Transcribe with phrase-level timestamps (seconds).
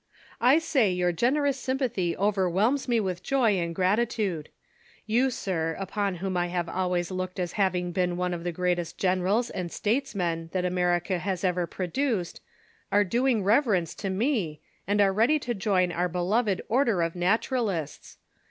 [0.61, 4.49] "•!say your gen erous sympathy overwhelms me with joy and gratitude.
[5.05, 8.97] You, sir, upon whom I have always looked as having been one of the greatest
[8.97, 12.33] generals and statesmen that America has ever produce.,
[12.91, 18.17] are doing reverence to me, and are ready to join our beloved Order of Naturaluts.